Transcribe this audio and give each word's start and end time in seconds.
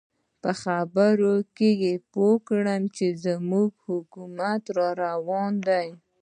په 0.41 0.51
خبرو 0.61 1.35
کې 1.55 1.69
یې 1.83 1.93
پوه 2.11 2.33
کړم 2.49 2.81
چې 2.95 3.05
زموږ 3.25 3.69
حکومت 3.87 4.63
را 4.77 4.89
روان 5.03 5.53
دی. 5.67 5.87